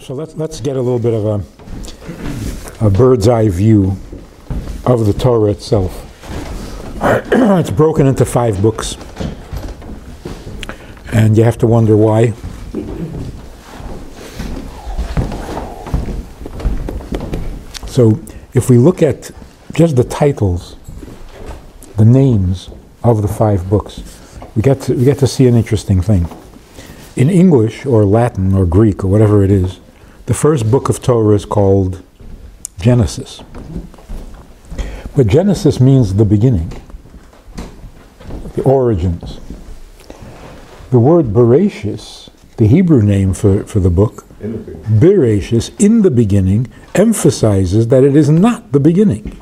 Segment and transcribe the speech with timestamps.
[0.00, 1.24] So let's, let's get a little bit of
[2.80, 3.96] a, a bird's eye view
[4.84, 6.10] of the Torah itself.
[7.02, 8.96] it's broken into five books,
[11.12, 12.32] and you have to wonder why.
[17.86, 18.20] So
[18.52, 19.30] if we look at
[19.72, 20.76] just the titles,
[21.96, 22.68] the names
[23.04, 24.02] of the five books,
[24.56, 26.28] we get to, we get to see an interesting thing.
[27.16, 29.78] In English or Latin or Greek or whatever it is,
[30.26, 32.02] the first book of Torah is called
[32.78, 33.42] Genesis.
[35.16, 36.72] But Genesis means the beginning,
[38.54, 39.38] the origins.
[40.90, 47.88] The word Bereshis, the Hebrew name for, for the book, Bereshis, in the beginning, emphasizes
[47.88, 49.40] that it is not the beginning.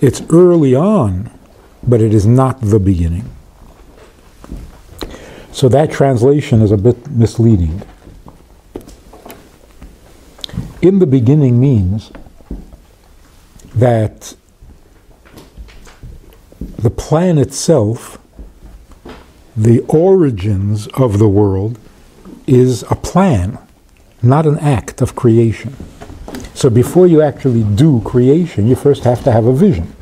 [0.00, 1.30] It's early on,
[1.82, 3.30] but it is not the beginning.
[5.52, 7.82] So that translation is a bit misleading.
[10.82, 12.10] In the beginning means
[13.74, 14.34] that
[16.60, 18.18] the plan itself,
[19.56, 21.78] the origins of the world,
[22.46, 23.58] is a plan,
[24.22, 25.74] not an act of creation.
[26.54, 29.94] So before you actually do creation, you first have to have a vision,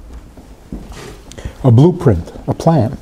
[1.63, 2.99] a blueprint, a plan.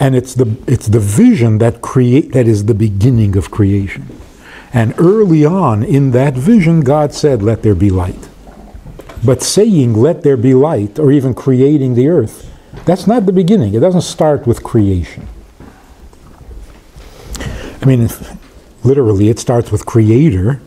[0.00, 4.08] And it's the, it's the vision that, create, that is the beginning of creation.
[4.72, 8.28] And early on in that vision, God said, Let there be light.
[9.24, 12.50] But saying, let there be light, or even creating the earth,
[12.84, 13.74] that's not the beginning.
[13.74, 15.28] It doesn't start with creation.
[17.80, 18.08] I mean,
[18.82, 20.60] literally, it starts with creator,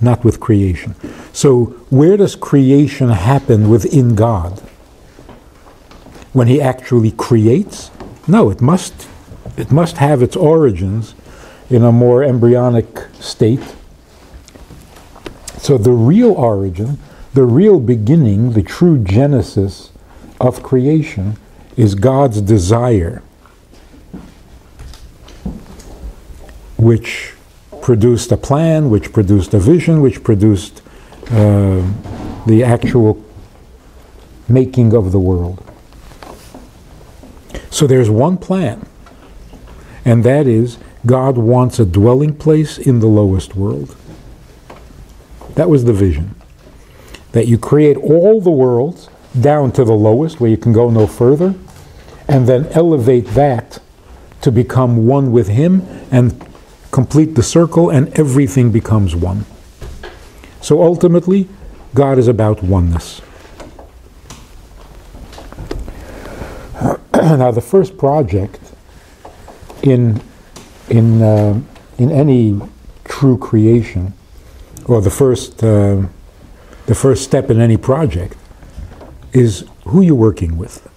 [0.00, 0.94] not with creation.
[1.32, 4.60] So, where does creation happen within God?
[6.32, 7.90] When He actually creates?
[8.28, 9.08] No, it must,
[9.56, 11.14] it must have its origins
[11.70, 13.74] in a more embryonic state.
[15.58, 16.98] So, the real origin
[17.36, 19.92] the real beginning, the true genesis
[20.40, 21.36] of creation,
[21.76, 23.22] is God's desire,
[26.78, 27.34] which
[27.82, 30.80] produced a plan, which produced a vision, which produced
[31.30, 31.86] uh,
[32.46, 33.22] the actual
[34.48, 35.62] making of the world.
[37.68, 38.86] So there's one plan,
[40.06, 43.96] and that is God wants a dwelling place in the lowest world.
[45.54, 46.34] That was the vision
[47.32, 49.08] that you create all the worlds
[49.38, 51.54] down to the lowest, where you can go no further,
[52.26, 53.78] and then elevate that
[54.40, 56.44] to become one with Him and
[56.90, 59.44] complete the circle, and everything becomes one.
[60.60, 61.48] So ultimately,
[61.94, 63.20] God is about oneness.
[67.12, 68.60] now, the first project
[69.82, 70.20] in
[70.88, 71.60] in uh,
[71.98, 72.60] in any
[73.04, 74.12] true creation,
[74.86, 76.02] or the first uh,
[76.86, 78.36] the first step in any project
[79.32, 80.88] is who you're working with.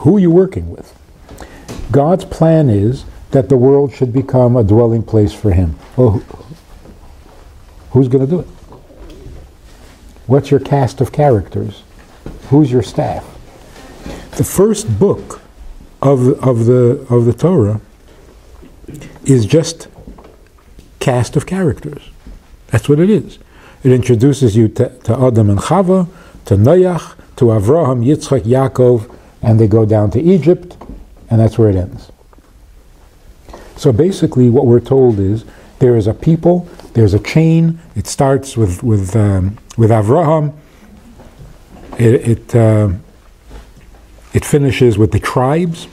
[0.00, 0.94] Who you're working with.
[1.90, 5.78] God's plan is that the world should become a dwelling place for Him.
[5.96, 6.22] Well,
[7.90, 8.46] who's going to do it?
[10.26, 11.82] What's your cast of characters?
[12.50, 13.24] Who's your staff?
[14.36, 15.40] The first book
[16.02, 17.80] of, of, the, of the Torah
[19.28, 19.88] is just
[21.00, 22.10] cast of characters.
[22.68, 23.38] That's what it is.
[23.84, 26.08] It introduces you to, to Adam and Chava,
[26.46, 30.76] to Noach, to Avraham, Yitzchak, Yaakov, and they go down to Egypt,
[31.30, 32.10] and that's where it ends.
[33.76, 35.44] So basically, what we're told is
[35.78, 37.78] there is a people, there's a chain.
[37.94, 40.52] It starts with with um, with Avraham.
[41.96, 42.90] It it, uh,
[44.32, 45.86] it finishes with the tribes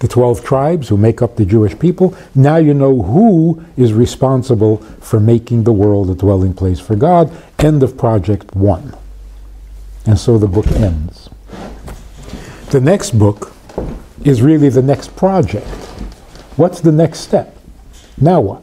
[0.00, 2.16] the 12 tribes who make up the Jewish people.
[2.34, 7.30] Now you know who is responsible for making the world a dwelling place for God.
[7.58, 8.96] End of project one.
[10.06, 11.28] And so the book ends.
[12.70, 13.52] The next book
[14.24, 15.66] is really the next project.
[16.56, 17.56] What's the next step?
[18.20, 18.62] Now what?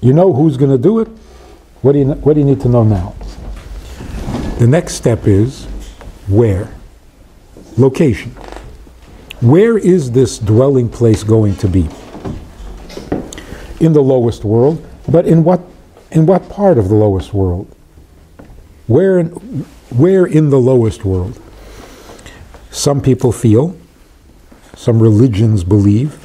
[0.00, 1.08] You know who's going to do it?
[1.82, 3.14] What do, you, what do you need to know now?
[4.58, 5.64] The next step is
[6.28, 6.70] where?
[7.78, 8.34] Location.
[9.40, 11.88] Where is this dwelling place going to be?
[13.80, 15.62] In the lowest world, but in what
[16.10, 17.74] in what part of the lowest world?
[18.86, 19.28] Where in,
[19.96, 21.40] where in the lowest world?
[22.70, 23.76] Some people feel,
[24.74, 26.18] some religions believe,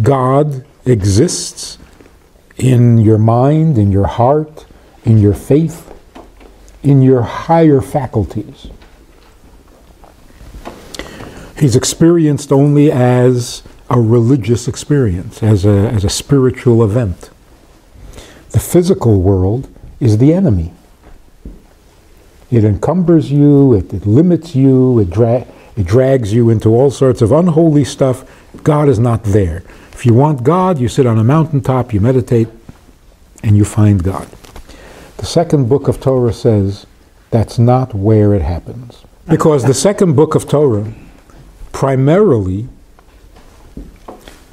[0.00, 1.76] God exists
[2.56, 4.64] in your mind, in your heart,
[5.04, 5.92] in your faith,
[6.82, 8.68] in your higher faculties
[11.58, 17.30] he's experienced only as a religious experience, as a, as a spiritual event.
[18.50, 19.68] The physical world
[20.00, 20.72] is the enemy.
[22.50, 27.22] It encumbers you, it, it limits you, it, dra- it drags you into all sorts
[27.22, 28.24] of unholy stuff.
[28.62, 29.62] God is not there.
[29.92, 32.48] If you want God, you sit on a mountaintop, you meditate,
[33.42, 34.28] and you find God.
[35.16, 36.86] The second book of Torah says
[37.30, 39.04] that's not where it happens.
[39.28, 40.92] Because the second book of Torah
[41.76, 42.66] primarily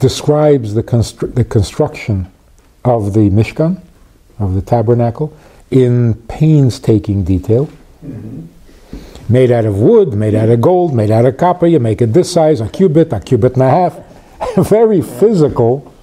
[0.02, 2.30] describes the, constru- the construction
[2.84, 3.82] of the Mishkan,
[4.40, 5.34] of the tabernacle,
[5.72, 7.70] in painstaking detail.
[8.06, 9.34] Mm-hmm.
[9.34, 11.66] Made out of wood, made out of gold, made out of copper.
[11.66, 13.98] You make it this size, a cubit, a cubit and a half.
[14.58, 15.94] very physical,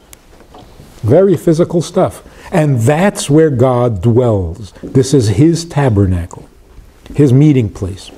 [1.02, 2.22] very physical stuff.
[2.50, 4.72] And that's where God dwells.
[4.82, 6.48] This is His tabernacle,
[7.14, 8.10] His meeting place.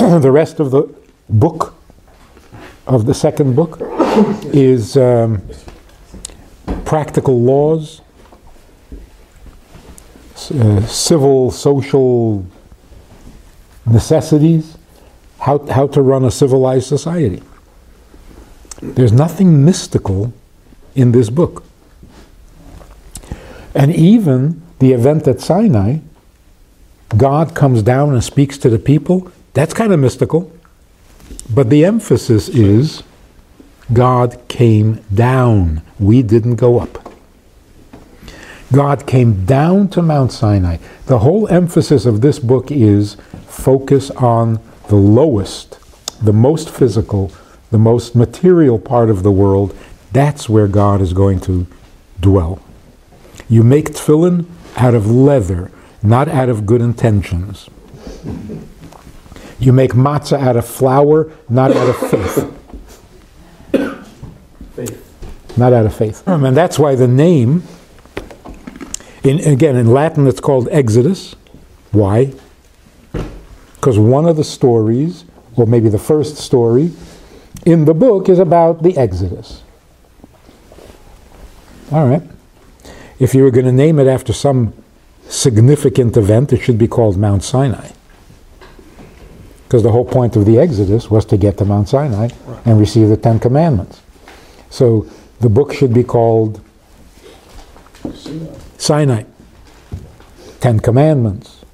[0.20, 0.88] the rest of the
[1.28, 1.74] book,
[2.86, 3.78] of the second book,
[4.46, 5.42] is um,
[6.86, 8.00] practical laws,
[10.54, 12.46] uh, civil, social
[13.84, 14.78] necessities,
[15.38, 17.42] how, how to run a civilized society.
[18.80, 20.32] There's nothing mystical
[20.94, 21.62] in this book.
[23.74, 25.98] And even the event at Sinai,
[27.18, 30.52] God comes down and speaks to the people, that's kind of mystical.
[31.52, 33.02] But the emphasis is
[33.92, 35.82] God came down.
[35.98, 37.12] We didn't go up.
[38.72, 40.76] God came down to Mount Sinai.
[41.06, 43.16] The whole emphasis of this book is
[43.48, 45.78] focus on the lowest,
[46.22, 47.32] the most physical,
[47.72, 49.76] the most material part of the world.
[50.12, 51.66] That's where God is going to
[52.20, 52.62] dwell.
[53.48, 57.68] You make tefillin out of leather, not out of good intentions.
[59.60, 62.56] You make matzah out of flour, not out of faith.
[64.74, 65.56] Faith.
[65.56, 66.22] Not out of faith.
[66.22, 66.44] Hmm.
[66.44, 67.62] And that's why the name,
[69.22, 71.36] in, again, in Latin it's called Exodus.
[71.92, 72.32] Why?
[73.74, 75.24] Because one of the stories,
[75.56, 76.92] or maybe the first story,
[77.66, 79.62] in the book is about the Exodus.
[81.92, 82.22] All right.
[83.18, 84.72] If you were going to name it after some
[85.28, 87.90] significant event, it should be called Mount Sinai.
[89.70, 92.30] Because the whole point of the Exodus was to get to Mount Sinai
[92.64, 94.02] and receive the Ten Commandments.
[94.68, 95.06] So
[95.38, 96.60] the book should be called
[98.78, 99.22] Sinai.
[100.58, 101.64] Ten Commandments.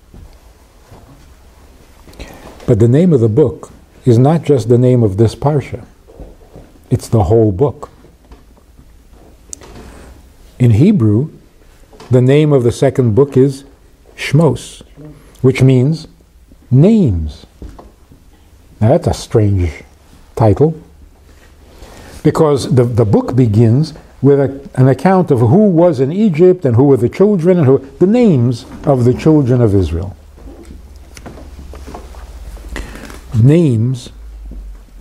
[2.66, 3.72] But the name of the book
[4.04, 5.87] is not just the name of this parsha,
[6.90, 7.88] it's the whole book.
[10.58, 11.31] In Hebrew,
[12.10, 13.64] the name of the second book is
[14.19, 14.82] Shmos,
[15.40, 16.08] which means
[16.70, 17.46] names.
[18.81, 19.82] Now that's a strange
[20.34, 20.81] title
[22.23, 26.76] because the, the book begins with a, an account of who was in Egypt and
[26.76, 30.17] who were the children and who, the names of the children of Israel.
[33.40, 34.11] Names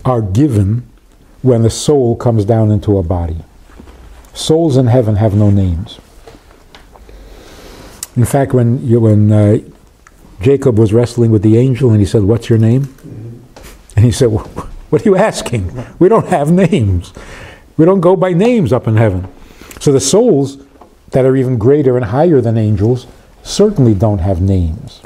[0.04, 0.86] are given
[1.42, 3.38] when the soul comes down into a body.
[4.34, 5.98] Souls in heaven have no names.
[8.16, 9.58] In fact, when, you, when uh,
[10.40, 12.94] Jacob was wrestling with the angel and he said, What's your name?
[13.96, 15.84] And he said, What are you asking?
[15.98, 17.12] We don't have names.
[17.76, 19.26] We don't go by names up in heaven.
[19.80, 20.64] So the souls
[21.10, 23.06] that are even greater and higher than angels
[23.42, 25.00] certainly don't have names.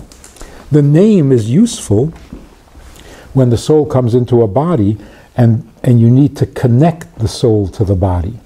[0.71, 2.09] The name is useful
[3.33, 4.99] when the soul comes into a body
[5.37, 8.39] and, and you need to connect the soul to the body.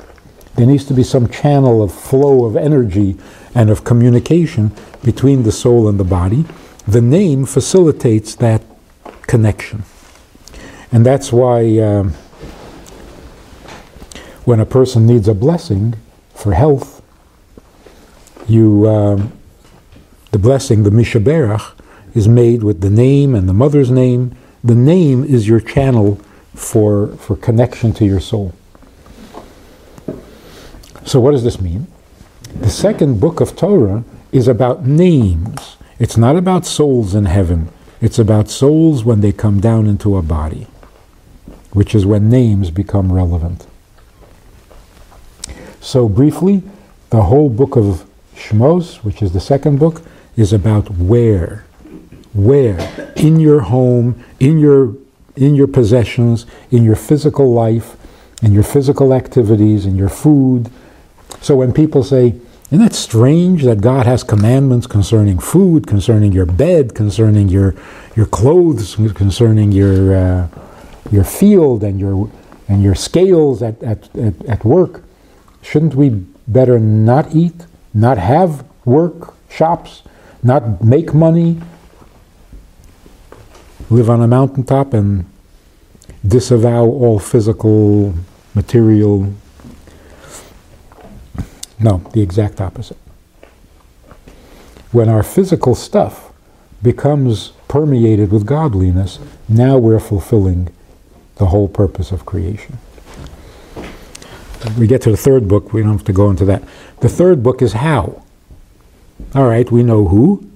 [0.56, 3.16] There needs to be some channel of flow of energy
[3.54, 4.72] and of communication
[5.02, 6.44] between the soul and the body.
[6.86, 8.62] The name facilitates that
[9.22, 9.84] connection.
[10.94, 12.12] And that's why um,
[14.44, 15.94] when a person needs a blessing
[16.34, 17.02] for health,
[18.46, 19.32] you um,
[20.30, 21.72] the blessing, the Mishaberach,
[22.14, 24.36] is made with the name and the mother's name.
[24.62, 26.20] The name is your channel
[26.54, 28.54] for, for connection to your soul.
[31.04, 31.88] So, what does this mean?
[32.60, 35.76] The second book of Torah is about names.
[35.98, 37.68] It's not about souls in heaven.
[38.00, 40.68] It's about souls when they come down into a body,
[41.74, 43.66] which is when names become relevant.
[45.80, 46.62] So, briefly,
[47.10, 50.02] the whole book of Shmos, which is the second book,
[50.36, 51.64] is about where.
[52.32, 53.12] Where?
[53.16, 54.94] In your home, in your,
[55.36, 57.96] in your possessions, in your physical life,
[58.42, 60.70] in your physical activities, in your food.
[61.40, 62.34] So when people say,
[62.70, 67.74] isn't that strange that God has commandments concerning food, concerning your bed, concerning your,
[68.16, 70.48] your clothes, concerning your, uh,
[71.14, 72.30] your field and your,
[72.68, 75.04] and your scales at, at, at, at work?
[75.62, 76.10] Shouldn't we
[76.46, 80.02] better not eat, not have work, shops,
[80.42, 81.60] not make money,
[83.90, 85.24] live on a mountaintop and
[86.26, 88.14] disavow all physical,
[88.54, 89.32] material.
[91.78, 92.98] No, the exact opposite.
[94.92, 96.32] When our physical stuff
[96.82, 99.18] becomes permeated with godliness,
[99.48, 100.72] now we're fulfilling
[101.36, 102.78] the whole purpose of creation.
[104.78, 106.62] We get to the third book, we don't have to go into that.
[107.00, 108.22] The third book is how.
[109.34, 110.48] All right, we know who,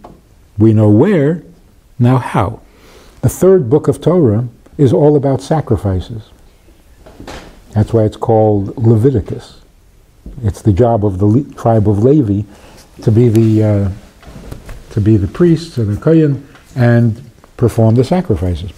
[0.56, 1.42] we know where,
[1.98, 2.60] now how.
[3.20, 6.30] The third book of Torah is all about sacrifices.
[7.72, 9.60] That's why it's called Leviticus.
[10.42, 12.42] It's the job of the Le- tribe of Levi
[13.02, 13.90] to be the uh,
[14.90, 18.72] to be the priests and the kohen and perform the sacrifices.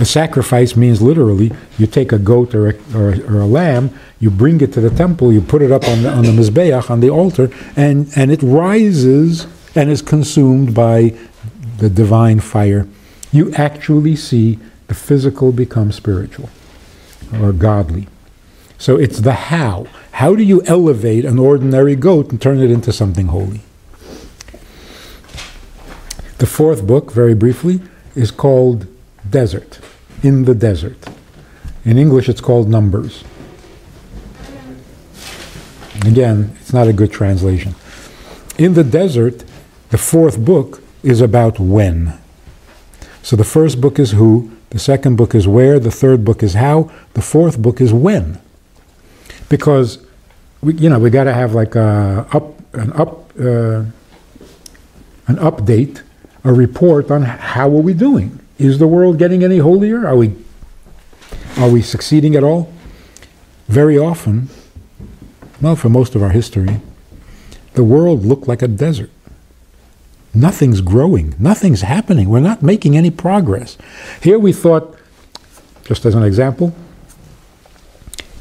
[0.00, 4.30] A sacrifice means literally you take a goat or a, or, or, a lamb, you
[4.30, 7.00] bring it to the temple, you put it up on the, on the mizbeach, on
[7.00, 11.14] the altar, and, and it rises and is consumed by
[11.76, 12.88] the divine fire.
[13.30, 16.48] You actually see the physical become spiritual
[17.38, 18.08] or godly.
[18.78, 19.86] So it's the how.
[20.12, 23.60] How do you elevate an ordinary goat and turn it into something holy?
[26.38, 27.82] The fourth book, very briefly,
[28.14, 28.86] is called
[29.28, 29.78] Desert
[30.22, 30.98] in the desert.
[31.84, 33.24] In English, it's called Numbers.
[36.06, 37.74] Again, it's not a good translation.
[38.58, 39.44] In the desert,
[39.90, 42.18] the fourth book is about when.
[43.22, 46.54] So the first book is who, the second book is where, the third book is
[46.54, 48.40] how, the fourth book is when.
[49.48, 50.04] Because
[50.62, 53.84] we, you know, we got to have like a up an up uh,
[55.26, 56.02] an update,
[56.44, 58.39] a report on how are we doing.
[58.60, 60.06] Is the world getting any holier?
[60.06, 60.34] Are we,
[61.56, 62.70] are we succeeding at all?
[63.68, 64.50] Very often,
[65.62, 66.82] well, for most of our history,
[67.72, 69.08] the world looked like a desert.
[70.34, 72.28] Nothing's growing, nothing's happening.
[72.28, 73.78] We're not making any progress.
[74.22, 74.94] Here we thought,
[75.84, 76.74] just as an example,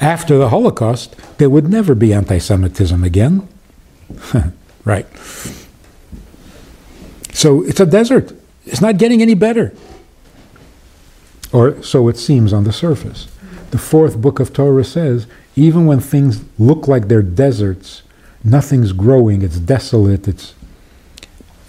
[0.01, 3.47] after the Holocaust, there would never be anti Semitism again.
[4.83, 5.07] right.
[7.31, 8.33] So it's a desert.
[8.65, 9.73] It's not getting any better.
[11.51, 13.27] Or so it seems on the surface.
[13.71, 18.03] The fourth book of Torah says even when things look like they're deserts,
[18.43, 20.53] nothing's growing, it's desolate, it's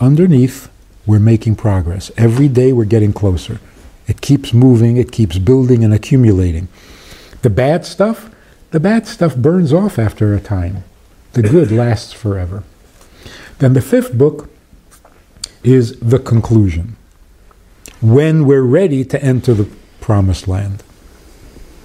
[0.01, 0.71] underneath,
[1.07, 2.11] we're making progress.
[2.17, 3.61] Every day we're getting closer.
[4.07, 6.69] It keeps moving, it keeps building and accumulating.
[7.43, 8.31] The bad stuff,
[8.71, 10.85] the bad stuff burns off after a time.
[11.33, 12.65] The good lasts forever.
[13.59, 14.51] Then the fifth book
[15.63, 16.97] is the conclusion
[18.01, 19.69] when we're ready to enter the
[20.01, 20.83] promised land.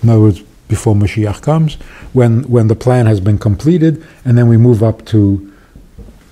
[0.02, 1.76] In other words, before Mashiach comes,
[2.14, 5.52] when, when the plan has been completed, and then we move up to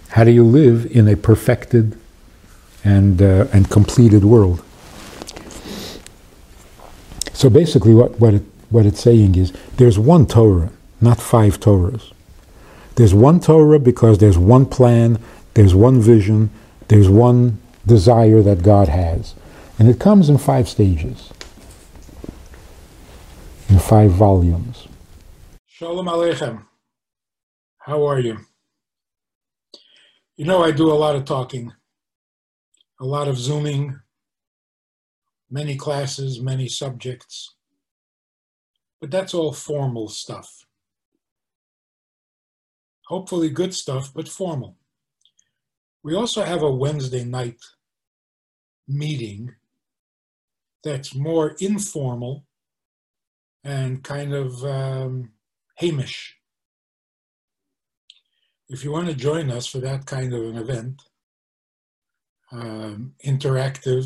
[0.10, 1.98] how do you live in a perfected
[2.84, 4.64] and, uh, and completed world.
[7.34, 10.72] So basically, what, what, it, what it's saying is there's one Torah,
[11.02, 12.12] not five Torahs.
[12.96, 15.20] There's one Torah because there's one plan,
[15.56, 16.52] there's one vision,
[16.88, 19.34] there's one desire that God has.
[19.80, 21.32] And it comes in five stages,
[23.70, 24.88] in five volumes.
[25.66, 26.64] Shalom Aleichem.
[27.80, 28.38] How are you?
[30.38, 31.74] You know, I do a lot of talking,
[33.00, 34.00] a lot of Zooming,
[35.50, 37.56] many classes, many subjects,
[39.02, 40.66] but that's all formal stuff.
[43.08, 44.78] Hopefully, good stuff, but formal.
[46.04, 47.60] We also have a Wednesday night
[48.88, 49.56] meeting
[50.84, 52.46] that's more informal
[53.64, 55.32] and kind of um,
[55.78, 56.36] Hamish.
[58.70, 61.02] If you want to join us for that kind of an event,
[62.52, 64.06] um, interactive,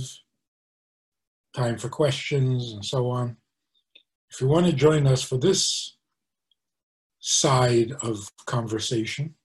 [1.55, 3.38] time for questions and so on,
[4.29, 5.98] if you want to join us for this
[7.19, 9.36] side of conversation,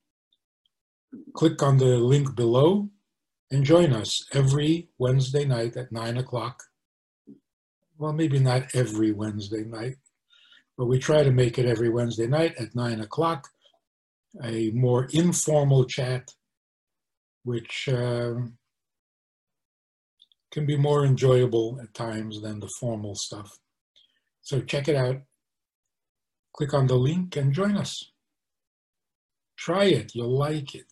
[1.35, 2.89] click on the link below
[3.51, 6.63] and join us every Wednesday night at 9 o'clock
[8.03, 9.95] well, maybe not every Wednesday night,
[10.77, 13.49] but we try to make it every Wednesday night at nine o'clock,
[14.43, 16.35] a more informal chat,
[17.45, 18.35] which uh,
[20.51, 23.57] can be more enjoyable at times than the formal stuff.
[24.41, 25.19] So check it out.
[26.57, 28.11] Click on the link and join us.
[29.57, 30.91] Try it, you'll like it.